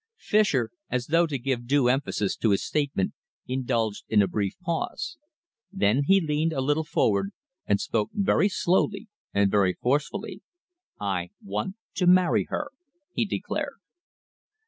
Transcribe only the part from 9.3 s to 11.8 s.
and very forcibly. "I want